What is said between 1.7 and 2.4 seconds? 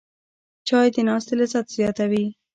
زیاتوي